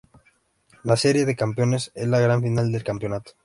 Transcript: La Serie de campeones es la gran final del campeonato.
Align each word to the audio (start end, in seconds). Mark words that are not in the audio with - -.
La 0.81 0.97
Serie 0.97 1.25
de 1.25 1.35
campeones 1.35 1.91
es 1.93 2.07
la 2.07 2.19
gran 2.19 2.41
final 2.41 2.71
del 2.71 2.83
campeonato. 2.83 3.33